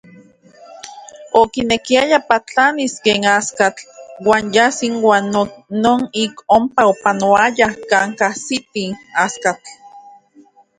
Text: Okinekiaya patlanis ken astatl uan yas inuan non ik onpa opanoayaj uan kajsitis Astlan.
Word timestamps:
Okinekiaya 1.41 2.19
patlanis 2.29 2.93
ken 3.03 3.23
astatl 3.37 3.83
uan 4.27 4.45
yas 4.55 4.77
inuan 4.87 5.23
non 5.83 6.01
ik 6.23 6.33
onpa 6.57 6.81
opanoayaj 6.93 7.59
uan 7.93 8.09
kajsitis 8.19 8.97
Astlan. 9.25 9.57